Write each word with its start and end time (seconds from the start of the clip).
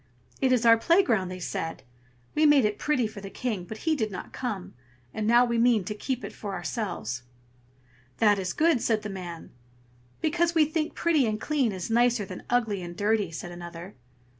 "It 0.41 0.51
is 0.51 0.65
our 0.65 0.77
playground!" 0.79 1.29
they 1.29 1.37
said. 1.39 1.83
"We 2.33 2.47
made 2.47 2.65
it 2.65 2.79
pretty 2.79 3.05
for 3.05 3.21
the 3.21 3.29
King, 3.29 3.65
but 3.65 3.85
he 3.85 3.95
did 3.95 4.09
not 4.09 4.33
come, 4.33 4.73
and 5.13 5.27
now 5.27 5.45
we 5.45 5.59
mean 5.59 5.83
to 5.83 5.93
keep 5.93 6.25
it 6.25 6.31
so 6.31 6.37
for 6.39 6.53
ourselves." 6.55 7.21
"That 8.17 8.39
is 8.39 8.51
good!" 8.51 8.81
said 8.81 9.03
the 9.03 9.09
man. 9.09 9.51
"Because 10.19 10.55
we 10.55 10.65
think 10.65 10.95
pretty 10.95 11.27
and 11.27 11.39
clean 11.39 11.71
is 11.71 11.91
nicer 11.91 12.25
than 12.25 12.41
ugly 12.49 12.81
and 12.81 12.97
dirty!" 12.97 13.29
said 13.29 13.51
another. 13.51 13.93